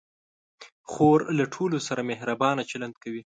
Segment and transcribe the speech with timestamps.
[0.91, 3.21] خور له ټولو سره مهربان چلند کوي.